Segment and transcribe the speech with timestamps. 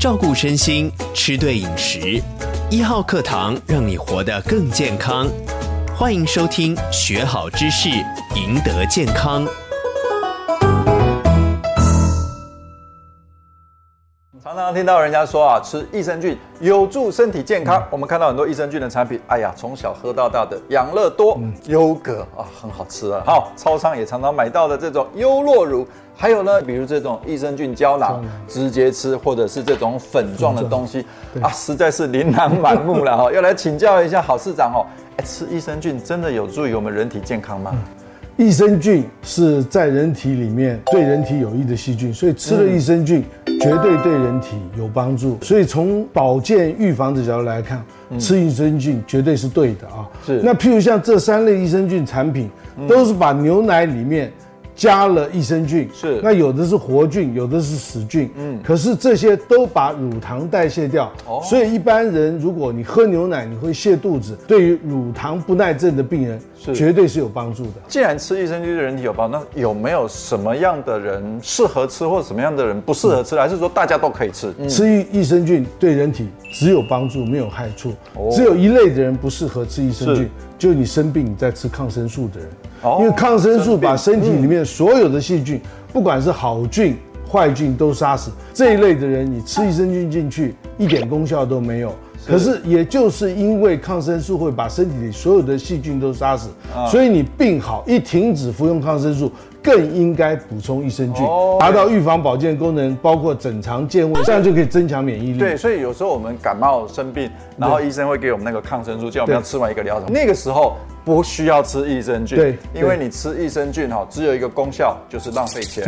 [0.00, 2.22] 照顾身心，吃对饮食。
[2.70, 5.28] 一号课堂让你活得更健康。
[5.94, 7.90] 欢迎收听，学好知识，
[8.34, 9.46] 赢得健康。
[14.42, 17.86] 常常听到人家说啊，吃益生菌有助身体健康。
[17.90, 23.22] 我们看到很多益生菌的产品，哎呀，从小喝到大的养乐多、优格啊，很好吃啊。
[23.26, 31.04] 好，超商也常常买到的这种优酪乳，还有呢，比如这种益生菌胶囊，直接吃，或者是这种粉状的东西
[31.42, 33.30] 啊，实在是琳琅满目了哈。
[33.30, 34.80] 要来请教一下郝市长哦，
[35.18, 37.74] 哎，吃益生菌真的有助于我们人体健康吗？
[38.40, 43.22] 益生菌是在人体里面对人体有益的细菌，所以吃了益生菌
[43.60, 45.36] 绝对对人体有帮助。
[45.42, 47.84] 所以从保健预防的角度来看，
[48.18, 50.08] 吃益生菌绝对是对的啊。
[50.24, 50.40] 是。
[50.42, 52.48] 那譬如像这三类益生菌产品，
[52.88, 54.32] 都是把牛奶里面。
[54.74, 56.20] 加了益生菌，是。
[56.22, 66.74] 那有的是活菌，有的是死菌，嗯，可是这些都把乳糖代谢掉，哦，所以一般人如果你喝牛奶你会泻肚子，对于乳糖不耐症的病人是。
[66.74, 67.72] 绝对是有帮助的。
[67.88, 74.54] 既然吃益生菌对人体有帮助，那有没有什么样的人适合吃，或者什么样的人不适合吃，还是说大家都可以吃？
[74.68, 77.92] 吃益益生菌对人体只有帮助没有害处，
[78.30, 82.48] 只有一类的人不适合吃益生菌，就是你生病你在吃抗生素的人。
[83.00, 85.58] 因为抗生素把身体里面所有的细菌，
[85.90, 88.30] 不管是好菌坏菌都杀死。
[88.52, 91.94] 这一类的人，你吃益生菌进去一点功效都没有。
[92.26, 96.48] 可是也就是因为抗生素会把身体里所有的细菌都杀死，
[96.90, 99.32] 所以你病好一停止服用抗生素，
[99.62, 101.24] 更应该补充益生菌，
[101.58, 105.38] 达到预防保健功能，包括整肠健胃，这样就可以增强免疫力。
[105.38, 110.12] 对，所以有时候我们感冒生病，然后医生会给我们那个抗生素，叫我们要吃完一个疗程。
[110.12, 110.76] 那个时候。
[111.02, 115.82] 不需要吃益生菌，对，因为你吃益生菌哈，只有一个功效，就是浪费钱，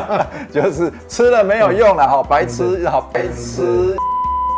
[0.52, 3.96] 就是吃了没有用了哈，白吃好白吃。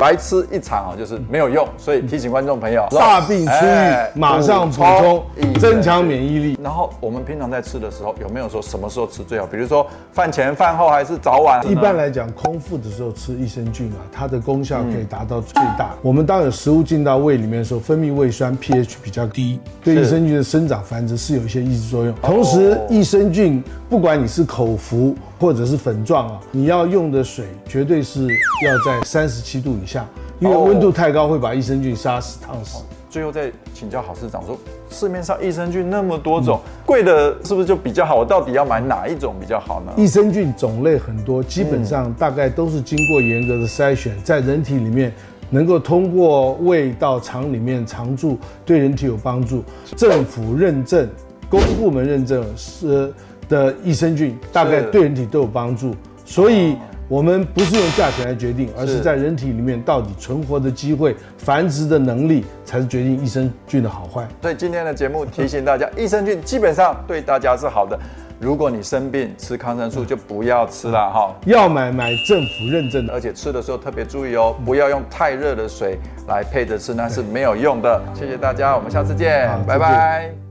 [0.03, 5.22] 白吃一场啊，就是没有用，所以提醒观众朋友， 大病初愈，马上补充，
[5.61, 6.58] 增强免疫力。
[6.61, 9.46] 然后我们平常在吃的时候，有没有说什么时候吃最好？
[9.46, 11.64] 比如说饭前、饭后，还是早晚？
[11.70, 15.91] 一般来讲，空腹的时候吃益生菌啊，它的功效可以达到最大。
[16.02, 22.12] 我们当有食物进到胃里面的时候，分泌胃酸，pH 比较低，对益生菌的生长繁殖是有一些抑制作用。
[22.23, 29.92] 同时，益生菌不管你是口服或者是粉状啊，你要用的水绝对是要在三十七度以下。
[30.39, 32.83] 因为温度太高会把益生菌杀死、烫死。
[33.08, 34.58] 最后再请教郝市长说，
[34.89, 38.17] 市面上益生菌那么多种，贵的是不是就比较好？
[38.17, 39.92] 我到底要买哪一种比较好呢？
[39.98, 45.13] 益生菌种类很多，基本上大概都是经过严格的筛选，在人体里面
[45.51, 49.63] 能够通过胃到肠里面常驻，对人体有帮助。
[49.95, 51.07] 政府认证、
[51.51, 53.13] 公部门认证是
[53.47, 56.77] 的益生菌，大概对人体都有帮助，所以。
[57.08, 64.27] 我们不是用价钱来决定，而是在人体里面到底存活的机会、繁殖的能力，才是决定益生菌的好坏。
[64.40, 67.98] 所以今天的节目提醒大家，益生菌基本上对大家是好的。
[68.41, 71.33] 如果你生病吃抗生素，就不要吃了哈。
[71.45, 75.96] 要买买政府认证的，而且吃的时候特别注意哦，不要用太热的水
[76.27, 78.02] 来配着吃，那是没有用的。
[78.14, 80.42] 谢谢大家，我们下次见，拜拜。